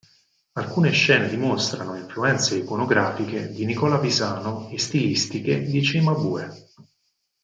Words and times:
Alcune 0.53 0.89
scene 0.91 1.29
dimostrano 1.29 1.95
influenze 1.95 2.55
iconografiche 2.57 3.49
di 3.51 3.65
Nicola 3.65 3.99
Pisano 3.99 4.67
e 4.69 4.79
stilistiche 4.79 5.61
di 5.61 5.83
Cimabue. 5.83 6.69